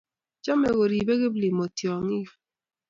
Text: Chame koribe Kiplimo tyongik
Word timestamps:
Chame 0.43 0.69
koribe 0.77 1.13
Kiplimo 1.21 1.65
tyongik 1.77 2.29